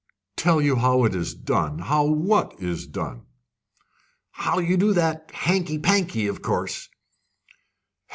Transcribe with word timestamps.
"Tell 0.35 0.61
you 0.63 0.77
how 0.77 1.03
it 1.03 1.13
is 1.13 1.35
done? 1.35 1.77
How 1.77 2.03
what 2.07 2.59
is 2.59 2.87
done?" 2.87 3.27
"How 4.31 4.57
you 4.57 4.75
do 4.75 4.93
that 4.93 5.29
hanky 5.31 5.77
panky, 5.77 6.25
of 6.25 6.41
course." 6.41 6.89